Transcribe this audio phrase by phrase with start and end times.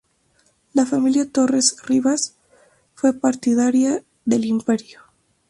[0.73, 2.35] La familia Torres Rivas
[2.95, 5.01] fue partidaria del imperio.